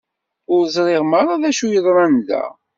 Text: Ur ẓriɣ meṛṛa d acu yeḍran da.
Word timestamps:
Ur 0.53 0.63
ẓriɣ 0.75 1.01
meṛṛa 1.05 1.35
d 1.41 1.43
acu 1.49 1.67
yeḍran 1.69 2.15
da. 2.27 2.43